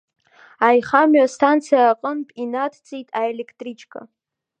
Аихамҩа 0.67 1.23
астанциа 1.27 1.81
аҟынтә 1.91 2.33
инадҵит 2.43 3.07
аелектричка. 3.19 3.99